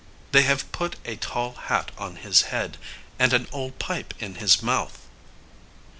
They 0.31 0.41
have 0.41 0.71
put 0.71 0.95
a 1.05 1.17
tall 1.17 1.53
hat 1.53 1.91
on 1.95 2.15
his 2.15 2.41
head, 2.49 2.79
and 3.19 3.33
an 3.33 3.47
old 3.51 3.77
pipe 3.77 4.15
in 4.17 4.33
his 4.41 4.63
mouth. 4.63 4.97